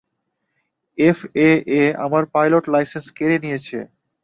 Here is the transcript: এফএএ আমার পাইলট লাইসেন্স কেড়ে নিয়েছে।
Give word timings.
এফএএ 0.97 1.49
আমার 2.05 2.23
পাইলট 2.33 2.63
লাইসেন্স 2.73 3.07
কেড়ে 3.17 3.37
নিয়েছে। 3.43 3.77